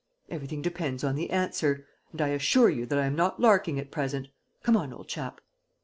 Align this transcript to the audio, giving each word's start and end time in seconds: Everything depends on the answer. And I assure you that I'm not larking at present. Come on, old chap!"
Everything 0.31 0.63
depends 0.63 1.03
on 1.03 1.13
the 1.13 1.29
answer. 1.29 1.85
And 2.11 2.21
I 2.21 2.29
assure 2.29 2.71
you 2.71 2.87
that 2.87 2.97
I'm 2.97 3.15
not 3.15 3.39
larking 3.39 3.77
at 3.77 3.91
present. 3.91 4.29
Come 4.63 4.75
on, 4.75 4.91
old 4.91 5.07
chap!" 5.07 5.41